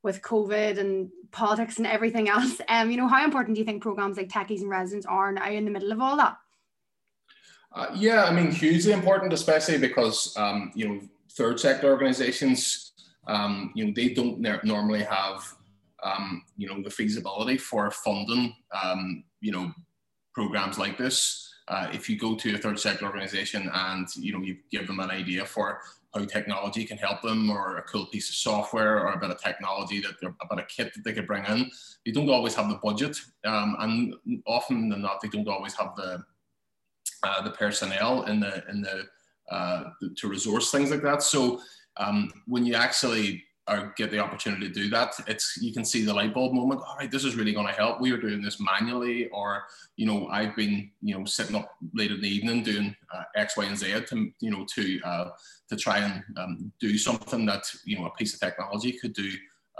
with 0.03 0.23
COVID 0.23 0.79
and 0.79 1.11
politics 1.31 1.77
and 1.77 1.87
everything 1.87 2.29
else. 2.29 2.61
Um, 2.69 2.91
you 2.91 2.97
know, 2.97 3.09
how 3.09 3.25
important 3.25 3.57
do 3.57 3.59
you 3.59 3.65
think 3.65 3.83
programs 3.83 4.17
like 4.17 4.29
Techies 4.29 4.61
and 4.61 4.71
Residence 4.71 5.05
are 5.05 5.33
now 5.33 5.51
in 5.51 5.65
the 5.65 5.71
middle 5.71 5.93
of 5.93 6.01
all 6.01 6.17
that? 6.17 6.39
Uh, 7.73 7.89
yeah, 7.95 8.25
I 8.25 8.33
mean, 8.33 8.51
hugely 8.51 8.93
important, 8.93 9.33
especially 9.33 9.79
because 9.79 10.35
um, 10.37 10.73
you 10.75 10.89
know 10.89 11.01
third 11.33 11.61
sector 11.61 11.89
organisations, 11.91 12.90
um, 13.27 13.73
you 13.75 13.87
know, 13.87 13.93
they 13.95 14.09
don't 14.09 14.41
normally 14.65 15.03
have 15.03 15.55
um, 16.03 16.43
you 16.57 16.69
know 16.69 16.83
the 16.83 16.91
feasibility 16.91 17.57
for 17.57 17.91
funding 17.91 18.55
um, 18.83 19.25
you 19.41 19.53
know 19.53 19.73
programs 20.33 20.79
like 20.79 20.97
this. 20.97 21.47
Uh, 21.69 21.89
if 21.93 22.09
you 22.09 22.19
go 22.19 22.35
to 22.35 22.55
a 22.55 22.59
third 22.59 22.79
sector 22.79 23.05
organization 23.05 23.71
and 23.73 24.09
you 24.17 24.33
know 24.33 24.41
you 24.41 24.57
give 24.71 24.87
them 24.87 25.01
an 25.01 25.11
idea 25.11 25.45
for 25.45 25.81
how 26.15 26.25
technology 26.25 26.85
can 26.85 26.99
help 26.99 27.23
them 27.23 27.51
or 27.51 27.77
a 27.77 27.83
cool 27.83 28.07
piece 28.07 28.29
of 28.29 28.35
software 28.35 28.99
or 28.99 29.13
a 29.13 29.19
bit 29.19 29.31
of 29.31 29.41
technology 29.41 30.01
that 30.01 30.15
they're 30.21 30.35
about 30.41 30.59
a 30.59 30.65
kit 30.65 30.93
that 30.93 31.05
they 31.05 31.13
could 31.13 31.27
bring 31.27 31.45
in 31.45 31.71
they 32.05 32.11
don't 32.11 32.29
always 32.29 32.55
have 32.55 32.69
the 32.69 32.81
budget 32.83 33.17
um, 33.45 33.77
and 33.79 34.15
often 34.47 34.89
than 34.89 35.03
not 35.03 35.21
they 35.21 35.29
don't 35.29 35.47
always 35.49 35.75
have 35.75 35.95
the 35.97 36.23
uh, 37.23 37.43
the 37.43 37.51
personnel 37.51 38.25
in 38.25 38.41
the 38.41 38.65
in 38.69 38.81
the 38.81 39.05
uh, 39.55 39.91
to 40.17 40.29
resource 40.29 40.73
things 40.73 40.91
like 40.91 41.03
that 41.03 41.23
so 41.23 41.61
um, 41.97 42.31
when 42.47 42.65
you 42.65 42.75
actually 42.75 43.45
or 43.71 43.95
get 43.97 44.11
the 44.11 44.19
opportunity 44.19 44.67
to 44.67 44.75
do 44.75 44.89
that, 44.89 45.15
it's 45.29 45.57
you 45.61 45.73
can 45.73 45.85
see 45.85 46.05
the 46.05 46.13
light 46.13 46.35
bulb 46.35 46.53
moment. 46.53 46.81
All 46.81 46.97
right, 46.97 47.11
this 47.11 47.25
is 47.25 47.37
really 47.37 47.53
going 47.53 47.67
to 47.67 47.73
help. 47.73 48.01
We 48.01 48.11
were 48.11 48.19
doing 48.19 48.43
this 48.43 48.59
manually, 48.61 49.29
or 49.29 49.63
you 49.97 50.07
know, 50.07 50.27
I've 50.29 50.57
been 50.57 50.91
you 51.03 51.17
know 51.17 51.25
sitting 51.25 51.55
up 51.55 51.71
late 51.95 52.11
in 52.11 52.21
the 52.21 52.29
evening 52.29 52.63
doing 52.63 52.97
uh, 53.15 53.23
X, 53.37 53.57
Y, 53.57 53.65
and 53.65 53.79
Z 53.79 53.95
to 54.09 54.31
you 54.41 54.51
know 54.51 54.67
to 54.75 55.01
uh, 55.03 55.31
to 55.69 55.77
try 55.77 55.99
and 55.99 56.23
um, 56.37 56.73
do 56.81 56.99
something 56.99 57.47
that 57.47 57.63
you 57.85 57.99
know 57.99 58.07
a 58.07 58.15
piece 58.15 58.35
of 58.35 58.41
technology 58.41 58.93
could 58.93 59.13
do 59.13 59.31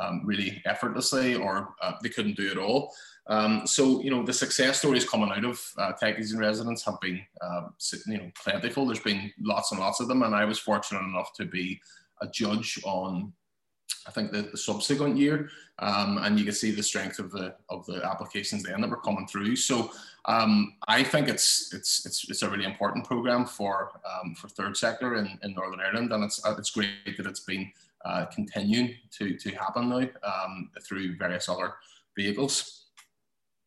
um, 0.01 0.23
really 0.25 0.63
effortlessly, 0.65 1.35
or 1.35 1.75
uh, 1.83 1.93
they 2.03 2.09
couldn't 2.09 2.37
do 2.37 2.51
it 2.51 2.59
all. 2.59 2.93
Um, 3.27 3.67
so 3.67 4.03
you 4.03 4.11
know, 4.11 4.25
the 4.25 4.33
success 4.33 4.79
stories 4.79 5.09
coming 5.09 5.31
out 5.31 5.45
of 5.45 5.61
uh, 5.79 5.93
Techies 5.93 6.33
in 6.33 6.39
Residence 6.39 6.85
have 6.85 7.01
been 7.01 7.21
uh, 7.41 7.69
you 8.07 8.19
know 8.19 8.31
plentiful. 8.43 8.87
There's 8.87 9.01
been 9.01 9.33
lots 9.41 9.71
and 9.71 9.81
lots 9.81 10.01
of 10.01 10.09
them, 10.09 10.23
and 10.23 10.35
I 10.35 10.45
was 10.45 10.59
fortunate 10.59 11.05
enough 11.05 11.33
to 11.35 11.45
be 11.45 11.81
a 12.21 12.27
judge 12.27 12.81
on 12.85 13.33
I 14.07 14.11
think 14.11 14.33
the, 14.33 14.43
the 14.43 14.57
subsequent 14.57 15.17
year, 15.17 15.51
um, 15.79 16.19
and 16.19 16.39
you 16.39 16.45
can 16.45 16.55
see 16.55 16.71
the 16.71 16.83
strength 16.83 17.19
of 17.19 17.31
the 17.31 17.55
of 17.69 17.85
the 17.87 18.05
applications 18.05 18.63
then 18.63 18.81
that 18.81 18.91
were 18.91 18.97
coming 18.97 19.27
through. 19.27 19.57
So 19.57 19.91
um, 20.25 20.75
I 20.89 21.03
think 21.03 21.29
it's 21.29 21.73
it's 21.75 22.07
it's 22.07 22.29
it's 22.29 22.43
a 22.43 22.51
really 22.51 22.65
important 22.65 23.05
program 23.05 23.45
for 23.45 23.93
um, 24.05 24.35
for 24.35 24.49
third 24.49 24.77
sector 24.77 25.17
in, 25.17 25.39
in 25.43 25.55
Northern 25.55 25.81
Ireland, 25.81 26.13
and 26.13 26.25
it's 26.25 26.45
uh, 26.45 26.55
it's 26.59 26.71
great 26.71 27.17
that 27.17 27.27
it's 27.27 27.41
been 27.41 27.71
uh, 28.05 28.27
continuing 28.27 28.95
to 29.19 29.37
to 29.37 29.51
happen 29.51 29.89
now 29.89 30.07
um, 30.23 30.71
through 30.87 31.17
various 31.17 31.49
other 31.49 31.75
vehicles. 32.17 32.87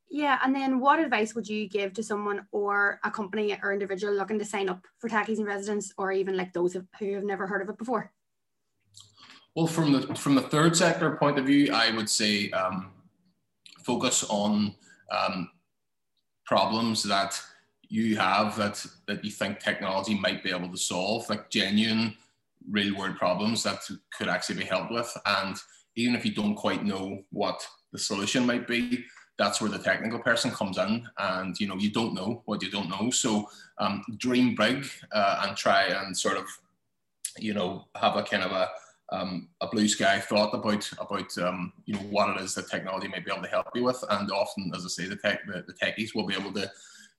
Yeah, 0.10 0.38
and 0.44 0.54
then 0.56 0.80
what 0.80 1.00
advice 1.00 1.34
would 1.34 1.48
you 1.48 1.68
give 1.68 1.94
to 1.94 2.04
someone 2.04 2.46
or 2.52 3.00
a 3.04 3.10
company 3.10 3.58
or 3.64 3.74
individual 3.74 4.14
looking 4.14 4.38
to 4.38 4.46
sign 4.46 4.70
up 4.70 4.86
for 5.00 5.10
Techies 5.10 5.40
and 5.40 5.48
Residence, 5.48 5.92
or 5.98 6.12
even 6.12 6.38
like 6.38 6.54
those 6.54 6.78
who 7.00 7.14
have 7.14 7.24
never 7.24 7.48
heard 7.48 7.64
of 7.64 7.70
it 7.70 7.80
before? 7.80 8.12
Well, 9.56 9.68
from 9.68 9.92
the 9.92 10.16
from 10.16 10.36
the 10.36 10.42
third 10.42 10.76
sector 10.76 11.16
point 11.16 11.40
of 11.40 11.46
view, 11.46 11.72
I 11.74 11.96
would 11.96 12.10
say 12.10 12.52
um, 12.52 12.92
focus 13.84 14.24
on 14.30 14.76
um, 15.12 15.50
problems 16.46 17.04
that 17.04 17.40
you 17.90 18.18
have 18.18 18.56
that 18.58 18.86
that 19.08 19.24
you 19.24 19.32
think 19.32 19.60
technology 19.60 20.20
might 20.20 20.44
be 20.44 20.52
able 20.52 20.70
to 20.70 20.78
solve, 20.78 21.30
like 21.30 21.50
genuine, 21.50 22.16
real 22.70 22.96
world 22.98 23.18
problems 23.18 23.64
that 23.64 23.80
could 24.18 24.28
actually 24.28 24.60
be 24.60 24.66
helped 24.66 24.92
with. 24.92 25.16
And 25.26 25.56
even 25.96 26.16
if 26.16 26.26
you 26.26 26.34
don't 26.34 26.56
quite 26.56 26.84
know 26.84 27.24
what 27.32 27.66
the 27.92 28.00
solution 28.00 28.46
might 28.46 28.68
be, 28.68 29.06
that's 29.38 29.62
where 29.62 29.72
the 29.72 29.80
technical 29.80 30.20
person 30.20 30.52
comes 30.52 30.78
in. 30.78 31.08
And 31.18 31.60
you 31.60 31.68
know, 31.68 31.78
you 31.78 31.92
don't 31.92 32.14
know 32.14 32.44
what 32.46 32.62
you 32.62 32.70
don't 32.70 32.90
know. 32.90 33.10
So 33.10 33.50
um, 33.80 34.04
dream 34.18 34.56
big 34.56 34.86
uh, 35.12 35.46
and 35.48 35.58
try 35.58 35.86
and 35.86 36.18
sort 36.18 36.38
of, 36.38 36.46
you 37.38 37.54
know, 37.54 37.88
have 37.96 38.16
a 38.16 38.24
kind 38.24 38.44
of 38.44 38.52
a 38.52 38.70
um, 39.12 39.50
a 39.62 39.68
blue 39.68 39.88
sky 39.88 40.20
thought 40.20 40.54
about 40.54 40.90
about 41.00 41.38
um, 41.38 41.74
you 41.86 41.94
know 41.94 42.02
what 42.02 42.36
it 42.36 42.42
is 42.42 42.56
that 42.56 42.70
technology 42.70 43.08
may 43.08 43.20
be 43.20 43.32
able 43.32 43.44
to 43.44 43.50
help 43.50 43.68
you 43.76 43.84
with, 43.84 44.04
and 44.10 44.32
often, 44.32 44.72
as 44.76 44.86
I 44.86 44.88
say, 44.88 45.06
the 45.08 45.16
tech 45.16 45.46
the, 45.46 45.64
the 45.68 45.74
techies 45.74 46.16
will 46.16 46.26
be 46.26 46.36
able 46.36 46.54
to 46.54 46.72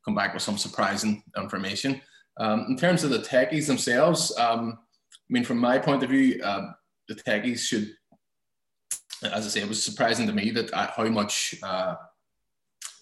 come 0.04 0.14
back 0.14 0.34
with 0.34 0.42
some 0.42 0.58
surprising 0.58 1.22
information. 1.36 2.00
Um, 2.38 2.66
in 2.68 2.76
terms 2.76 3.04
of 3.04 3.10
the 3.10 3.20
techies 3.20 3.66
themselves, 3.66 4.36
um, 4.38 4.78
mean, 5.32 5.44
from 5.44 5.58
my 5.58 5.78
point 5.78 6.02
of 6.02 6.10
view, 6.10 6.40
uh, 6.42 6.72
the 7.08 7.14
techies 7.14 7.60
should, 7.60 7.90
as 9.22 9.46
I 9.46 9.48
say, 9.48 9.60
it 9.60 9.68
was 9.68 9.82
surprising 9.82 10.26
to 10.26 10.32
me 10.32 10.50
that 10.50 10.72
uh, 10.72 10.90
how 10.96 11.04
much 11.04 11.56
uh, 11.62 11.96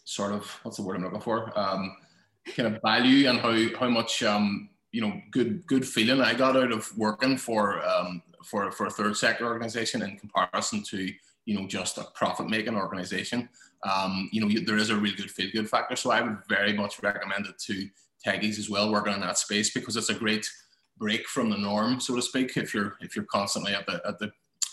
sort 0.04 0.32
of 0.32 0.48
what's 0.62 0.76
the 0.76 0.82
word 0.82 0.96
I'm 0.96 1.04
looking 1.04 1.20
for, 1.20 1.56
um, 1.58 1.96
kind 2.56 2.74
of 2.74 2.82
value 2.82 3.28
and 3.28 3.38
how 3.38 3.78
how 3.78 3.88
much 3.88 4.22
um, 4.22 4.70
you 4.90 5.00
know 5.00 5.12
good 5.30 5.66
good 5.66 5.86
feeling 5.86 6.20
I 6.20 6.34
got 6.34 6.56
out 6.56 6.72
of 6.72 6.90
working 6.96 7.36
for 7.36 7.84
um, 7.86 8.22
for 8.44 8.70
for 8.72 8.86
a 8.86 8.90
third 8.90 9.16
sector 9.16 9.46
organization 9.46 10.02
in 10.02 10.18
comparison 10.18 10.82
to 10.90 11.12
you 11.44 11.58
know 11.58 11.66
just 11.66 11.98
a 11.98 12.04
profit 12.14 12.48
making 12.48 12.76
organization 12.76 13.48
um, 13.84 14.28
you 14.32 14.40
know, 14.40 14.60
there 14.64 14.76
is 14.76 14.90
a 14.90 14.96
really 14.96 15.16
good 15.16 15.30
feel 15.30 15.50
good 15.52 15.68
factor. 15.68 15.96
So 15.96 16.10
I 16.10 16.22
would 16.22 16.38
very 16.48 16.72
much 16.72 17.02
recommend 17.02 17.46
it 17.46 17.58
to 17.66 17.88
techies 18.24 18.58
as 18.58 18.70
well, 18.70 18.92
working 18.92 19.14
in 19.14 19.20
that 19.20 19.38
space 19.38 19.72
because 19.72 19.96
it's 19.96 20.10
a 20.10 20.14
great 20.14 20.48
break 20.98 21.26
from 21.26 21.50
the 21.50 21.56
norm, 21.56 22.00
so 22.00 22.14
to 22.16 22.22
speak. 22.22 22.56
If 22.56 22.74
you're 22.74 22.96
if 23.00 23.16
you're 23.16 23.26
constantly 23.26 23.74
at 23.74 23.86
the 23.86 24.00
at 24.06 24.18
the 24.18 24.30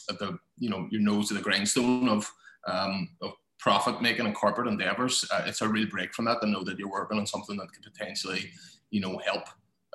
at 0.09 0.19
the 0.19 0.37
you 0.57 0.69
know 0.69 0.87
your 0.91 1.01
nose 1.01 1.29
to 1.29 1.33
the 1.33 1.41
grindstone 1.41 2.09
of 2.09 2.31
um, 2.67 3.09
of 3.21 3.33
profit 3.59 4.01
making 4.01 4.25
and 4.25 4.35
corporate 4.35 4.67
endeavors, 4.67 5.25
uh, 5.31 5.43
it's 5.45 5.61
a 5.61 5.67
real 5.67 5.87
break 5.87 6.13
from 6.13 6.25
that 6.25 6.41
to 6.41 6.47
know 6.47 6.63
that 6.63 6.79
you're 6.79 6.91
working 6.91 7.17
on 7.17 7.27
something 7.27 7.57
that 7.57 7.71
could 7.71 7.83
potentially 7.83 8.51
you 8.91 9.01
know 9.01 9.17
help 9.25 9.43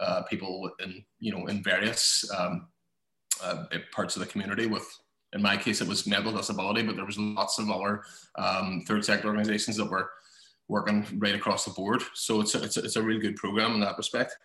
uh, 0.00 0.23
people 0.23 0.71
in 0.83 1.04
you 1.21 1.33
know 1.33 1.47
in 1.47 1.62
various 1.62 2.28
um, 2.37 2.69
uh, 3.43 3.64
parts 3.93 4.16
of 4.16 4.21
the 4.21 4.26
community 4.26 4.66
with 4.66 4.87
in 5.35 5.43
my 5.43 5.57
case, 5.57 5.81
it 5.81 5.88
was 5.88 6.07
mental 6.07 6.33
disability, 6.33 6.83
but 6.83 6.95
there 6.97 7.04
was 7.04 7.19
lots 7.19 7.59
of 7.59 7.69
other 7.69 8.02
um, 8.38 8.85
third 8.87 9.04
sector 9.04 9.26
organisations 9.28 9.76
that 9.76 9.90
were 9.90 10.09
working 10.69 11.04
right 11.19 11.35
across 11.35 11.64
the 11.64 11.73
board. 11.73 12.02
So 12.14 12.40
it's 12.40 12.54
a, 12.54 12.62
it's 12.62 12.76
a, 12.76 12.85
it's 12.85 12.97
a 12.97 13.02
really 13.02 13.21
good 13.21 13.37
program 13.37 13.75
in 13.75 13.81
that 13.81 13.99
respect. 13.99 14.37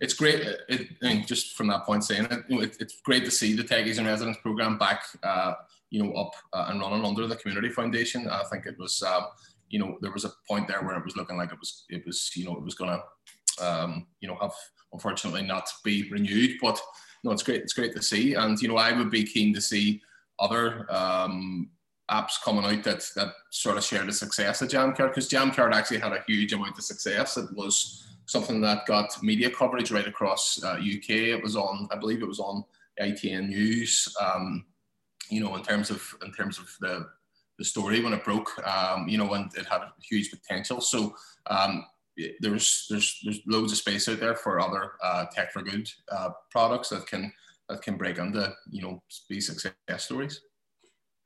It's 0.00 0.14
great, 0.14 0.40
it, 0.68 0.88
I 1.02 1.14
mean, 1.14 1.26
just 1.26 1.56
from 1.56 1.68
that 1.68 1.84
point 1.84 2.04
saying 2.04 2.26
it, 2.30 2.44
you 2.48 2.56
know, 2.56 2.62
it, 2.62 2.76
it's 2.80 3.00
great 3.00 3.24
to 3.24 3.30
see 3.30 3.54
the 3.54 3.62
Techies 3.62 3.98
in 3.98 4.06
Residence 4.06 4.38
program 4.42 4.78
back, 4.78 5.04
uh, 5.22 5.54
you 5.90 6.02
know, 6.02 6.12
up 6.12 6.32
uh, 6.52 6.66
and 6.68 6.80
running 6.80 7.04
under 7.04 7.26
the 7.26 7.36
Community 7.36 7.70
Foundation. 7.70 8.28
I 8.28 8.44
think 8.50 8.66
it 8.66 8.78
was, 8.78 9.02
uh, 9.02 9.22
you 9.68 9.78
know, 9.78 9.98
there 10.00 10.12
was 10.12 10.24
a 10.24 10.32
point 10.48 10.68
there 10.68 10.82
where 10.82 10.96
it 10.96 11.04
was 11.04 11.16
looking 11.16 11.36
like 11.36 11.52
it 11.52 11.58
was, 11.58 11.84
it 11.88 12.04
was, 12.06 12.30
you 12.34 12.44
know, 12.44 12.56
it 12.56 12.62
was 12.62 12.74
to, 12.76 13.02
um, 13.60 14.06
you 14.20 14.28
know, 14.28 14.36
have 14.40 14.54
unfortunately 14.92 15.42
not 15.42 15.68
be 15.84 16.08
renewed. 16.10 16.56
But 16.60 16.80
no, 17.24 17.32
it's 17.32 17.42
great. 17.42 17.62
It's 17.62 17.72
great 17.72 17.94
to 17.94 18.02
see, 18.02 18.34
and 18.34 18.60
you 18.60 18.68
know, 18.68 18.76
I 18.76 18.92
would 18.92 19.10
be 19.10 19.24
keen 19.24 19.54
to 19.54 19.60
see 19.60 20.02
other 20.38 20.86
um, 20.92 21.70
apps 22.10 22.42
coming 22.44 22.64
out 22.64 22.84
that 22.84 23.08
that 23.16 23.32
sort 23.50 23.78
of 23.78 23.84
share 23.84 24.04
the 24.04 24.12
success 24.12 24.60
of 24.60 24.68
Jamcard 24.68 25.08
because 25.08 25.30
Jamcard 25.30 25.72
actually 25.72 26.00
had 26.00 26.12
a 26.12 26.24
huge 26.26 26.52
amount 26.52 26.78
of 26.78 26.84
success. 26.84 27.38
It 27.38 27.48
was 27.54 28.13
something 28.26 28.60
that 28.60 28.86
got 28.86 29.22
media 29.22 29.50
coverage 29.50 29.90
right 29.90 30.06
across 30.06 30.62
uh, 30.62 30.76
UK. 30.78 31.10
It 31.10 31.42
was 31.42 31.56
on, 31.56 31.88
I 31.90 31.96
believe, 31.96 32.22
it 32.22 32.28
was 32.28 32.40
on 32.40 32.64
ITN 33.00 33.48
News. 33.48 34.14
Um, 34.20 34.64
you 35.30 35.40
know, 35.40 35.56
in 35.56 35.62
terms 35.62 35.90
of 35.90 36.02
in 36.24 36.32
terms 36.32 36.58
of 36.58 36.68
the 36.80 37.06
the 37.58 37.64
story 37.64 38.02
when 38.02 38.12
it 38.12 38.24
broke, 38.24 38.50
um, 38.66 39.08
you 39.08 39.16
know, 39.16 39.32
and 39.34 39.50
it 39.56 39.66
had 39.66 39.82
huge 40.02 40.30
potential. 40.30 40.80
So 40.80 41.14
um, 41.46 41.86
there's 42.40 42.86
there's 42.90 43.20
there's 43.24 43.40
loads 43.46 43.72
of 43.72 43.78
space 43.78 44.08
out 44.08 44.20
there 44.20 44.36
for 44.36 44.60
other 44.60 44.92
uh, 45.02 45.26
tech 45.32 45.52
for 45.52 45.62
good 45.62 45.88
uh, 46.10 46.30
products 46.50 46.90
that 46.90 47.06
can 47.06 47.32
that 47.68 47.82
can 47.82 47.96
break 47.96 48.18
into 48.18 48.52
you 48.70 48.82
know 48.82 49.02
be 49.28 49.40
success 49.40 49.72
stories 49.98 50.40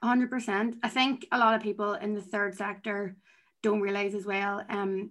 100% 0.05 0.75
i 0.83 0.89
think 0.89 1.27
a 1.33 1.39
lot 1.39 1.55
of 1.55 1.63
people 1.63 1.95
in 1.95 2.15
the 2.15 2.23
third 2.23 2.55
sector 2.55 3.17
don't 3.63 3.81
realize 3.81 4.15
as 4.15 4.25
well 4.25 4.65
um 4.69 5.11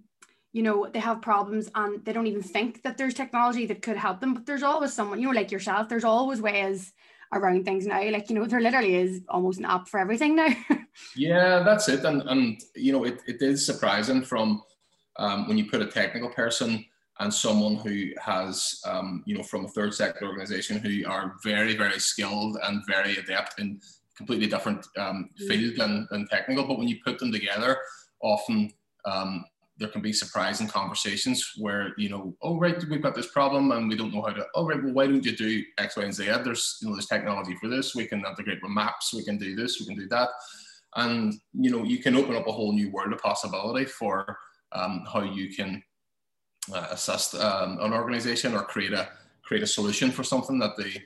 you 0.53 0.63
know 0.63 0.87
they 0.91 0.99
have 0.99 1.21
problems 1.21 1.69
and 1.75 2.03
they 2.05 2.13
don't 2.13 2.27
even 2.27 2.41
think 2.41 2.81
that 2.83 2.97
there's 2.97 3.13
technology 3.13 3.65
that 3.65 3.81
could 3.81 3.97
help 3.97 4.19
them 4.19 4.33
but 4.33 4.45
there's 4.45 4.63
always 4.63 4.93
someone 4.93 5.19
you 5.19 5.27
know 5.27 5.33
like 5.33 5.51
yourself 5.51 5.89
there's 5.89 6.03
always 6.03 6.41
ways 6.41 6.93
around 7.33 7.65
things 7.65 7.85
now 7.85 8.01
like 8.09 8.29
you 8.29 8.35
know 8.35 8.45
there 8.45 8.61
literally 8.61 8.95
is 8.95 9.21
almost 9.29 9.59
an 9.59 9.65
app 9.65 9.87
for 9.87 9.99
everything 9.99 10.35
now 10.35 10.47
yeah 11.15 11.59
that's 11.59 11.89
it 11.89 12.03
and 12.05 12.21
and 12.23 12.61
you 12.75 12.91
know 12.91 13.03
it, 13.03 13.21
it 13.27 13.41
is 13.41 13.65
surprising 13.65 14.23
from 14.23 14.61
um, 15.19 15.47
when 15.47 15.57
you 15.57 15.69
put 15.69 15.81
a 15.81 15.87
technical 15.87 16.29
person 16.29 16.85
and 17.19 17.33
someone 17.33 17.75
who 17.75 18.09
has, 18.19 18.79
um, 18.85 19.23
you 19.25 19.35
know, 19.35 19.43
from 19.43 19.65
a 19.65 19.69
third 19.69 19.93
sector 19.93 20.25
organization 20.25 20.77
who 20.77 21.07
are 21.09 21.35
very, 21.43 21.75
very 21.75 21.99
skilled 21.99 22.57
and 22.63 22.85
very 22.85 23.17
adept 23.17 23.59
in 23.59 23.79
completely 24.15 24.47
different 24.47 24.85
um, 24.97 25.29
mm. 25.41 25.47
field 25.47 25.77
than, 25.77 26.07
than 26.11 26.27
technical. 26.27 26.67
But 26.67 26.77
when 26.77 26.87
you 26.87 26.97
put 27.03 27.19
them 27.19 27.31
together, 27.31 27.77
often 28.21 28.71
um, 29.05 29.45
there 29.79 29.89
can 29.89 30.01
be 30.01 30.13
surprising 30.13 30.67
conversations 30.67 31.53
where, 31.57 31.93
you 31.97 32.09
know, 32.09 32.35
oh, 32.41 32.57
right, 32.57 32.83
we've 32.89 33.01
got 33.01 33.15
this 33.15 33.31
problem 33.31 33.71
and 33.71 33.87
we 33.87 33.95
don't 33.95 34.13
know 34.13 34.23
how 34.23 34.33
to, 34.33 34.45
oh, 34.55 34.65
right, 34.65 34.83
well, 34.83 34.93
why 34.93 35.05
don't 35.05 35.23
you 35.23 35.35
do 35.35 35.63
X, 35.77 35.95
Y, 35.97 36.03
and 36.03 36.13
Z? 36.13 36.25
There's, 36.43 36.77
you 36.81 36.87
know, 36.87 36.95
there's 36.95 37.05
technology 37.05 37.55
for 37.55 37.67
this. 37.67 37.95
We 37.95 38.07
can 38.07 38.25
integrate 38.25 38.61
with 38.61 38.71
maps. 38.71 39.13
We 39.13 39.23
can 39.23 39.37
do 39.37 39.55
this. 39.55 39.79
We 39.79 39.85
can 39.85 39.95
do 39.95 40.07
that. 40.09 40.29
And, 40.95 41.35
you 41.53 41.69
know, 41.69 41.83
you 41.83 41.99
can 41.99 42.15
open 42.15 42.35
up 42.35 42.47
a 42.47 42.51
whole 42.51 42.73
new 42.73 42.89
world 42.89 43.13
of 43.13 43.19
possibility 43.19 43.85
for 43.85 44.37
um, 44.71 45.05
how 45.11 45.21
you 45.21 45.53
can 45.53 45.83
uh, 46.73 46.87
assist 46.91 47.35
um, 47.35 47.77
an 47.79 47.93
organization 47.93 48.53
or 48.53 48.63
create 48.63 48.93
a 48.93 49.09
create 49.43 49.63
a 49.63 49.67
solution 49.67 50.11
for 50.11 50.23
something 50.23 50.59
that 50.59 50.75
they 50.75 51.01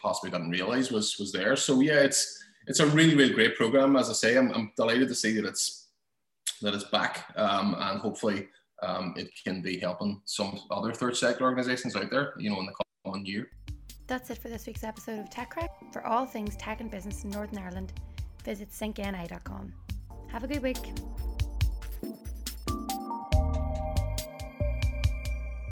possibly 0.00 0.30
didn't 0.30 0.50
realize 0.50 0.92
was 0.92 1.18
was 1.18 1.32
there. 1.32 1.56
So 1.56 1.80
yeah, 1.80 2.00
it's 2.00 2.38
it's 2.66 2.80
a 2.80 2.86
really 2.86 3.16
really 3.16 3.32
great 3.32 3.56
program. 3.56 3.96
As 3.96 4.10
I 4.10 4.12
say, 4.12 4.36
I'm, 4.36 4.52
I'm 4.52 4.72
delighted 4.76 5.08
to 5.08 5.14
see 5.14 5.32
that 5.36 5.44
it's 5.44 5.79
that 6.62 6.74
it's 6.74 6.84
back 6.84 7.32
um, 7.36 7.74
and 7.78 8.00
hopefully 8.00 8.48
um, 8.82 9.14
it 9.16 9.30
can 9.44 9.62
be 9.62 9.78
helping 9.78 10.20
some 10.24 10.58
other 10.70 10.92
third 10.92 11.16
sector 11.16 11.44
organizations 11.44 11.96
out 11.96 12.10
there, 12.10 12.34
you 12.38 12.50
know, 12.50 12.58
in 12.60 12.66
the 12.66 12.72
coming 13.04 13.26
year. 13.26 13.48
That's 14.06 14.30
it 14.30 14.38
for 14.38 14.48
this 14.48 14.66
week's 14.66 14.84
episode 14.84 15.20
of 15.20 15.30
Tech 15.30 15.50
Crack. 15.50 15.70
For 15.92 16.04
all 16.04 16.26
things 16.26 16.56
tech 16.56 16.80
and 16.80 16.90
business 16.90 17.24
in 17.24 17.30
Northern 17.30 17.58
Ireland, 17.58 17.92
visit 18.44 18.70
syncni.com. 18.70 19.72
Have 20.28 20.44
a 20.44 20.48
good 20.48 20.62
week. 20.62 20.78